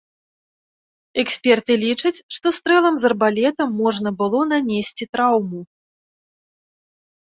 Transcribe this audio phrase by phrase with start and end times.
[1.23, 5.61] Эксперты лічаць, што стрэлам з арбалета можна было нанесці траўму.